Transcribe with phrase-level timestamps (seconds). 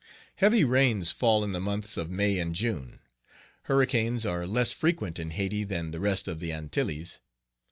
[0.37, 3.01] Heavy rains fall in the months of May and June.
[3.65, 7.19] Hurricanes are less frequent in Hayti than the rest of the Antilles.